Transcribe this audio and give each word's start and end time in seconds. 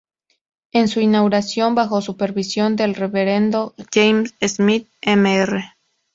En 0.71 0.87
su 0.87 0.99
inauguración, 0.99 1.75
bajo 1.75 2.01
supervisión 2.01 2.75
del 2.75 2.95
Reverendo 2.95 3.75
James 3.93 4.33
Smith, 4.43 4.87
Mr. 5.05 5.61